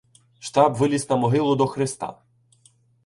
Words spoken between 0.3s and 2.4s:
Штаб виліз на могилу до хреста.